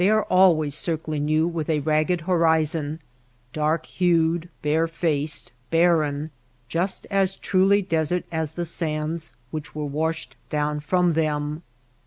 are 0.03 0.23
always 0.31 0.73
circling 0.73 1.27
you 1.27 1.47
with 1.47 1.69
a 1.69 1.79
ragged 1.81 2.21
horizon, 2.21 2.99
dark 3.53 3.85
hned, 3.85 4.49
bare 4.63 4.87
faced, 4.87 5.51
barren— 5.69 6.31
just 6.67 7.05
as 7.11 7.35
truly 7.35 7.83
desert 7.83 8.25
as 8.31 8.53
the 8.53 8.65
sands 8.65 9.33
which 9.51 9.75
were 9.75 9.85
washed 9.85 10.35
down 10.49 10.79
from 10.79 11.13
them. 11.13 11.61